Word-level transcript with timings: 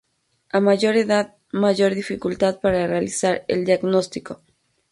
A 0.49 0.59
mayor 0.59 0.95
edad, 0.95 1.35
mayor 1.51 1.93
dificultad 1.93 2.59
para 2.59 2.87
realizar 2.87 3.45
el 3.47 3.65
diagnóstico. 3.65 4.41